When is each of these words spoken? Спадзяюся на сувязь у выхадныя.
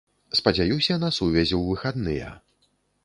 Спадзяюся 0.37 0.95
на 1.03 1.11
сувязь 1.17 1.53
у 1.59 1.63
выхадныя. 1.67 2.33